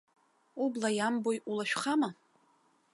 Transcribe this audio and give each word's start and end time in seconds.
Убла 0.63 0.89
иамбои, 0.93 1.37
улашәхама?! 1.49 2.09